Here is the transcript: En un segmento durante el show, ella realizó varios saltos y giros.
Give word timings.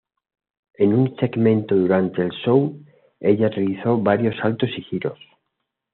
En 0.79 0.95
un 0.95 1.15
segmento 1.17 1.75
durante 1.75 2.23
el 2.23 2.31
show, 2.31 2.75
ella 3.19 3.49
realizó 3.49 3.99
varios 3.99 4.35
saltos 4.41 4.71
y 4.75 4.81
giros. 4.81 5.19